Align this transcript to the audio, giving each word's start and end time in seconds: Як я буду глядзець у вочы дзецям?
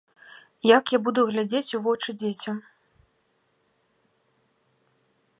Як 0.77 0.93
я 0.95 0.99
буду 1.07 1.25
глядзець 1.31 1.73
у 1.77 1.81
вочы 1.87 2.11
дзецям? 2.21 2.57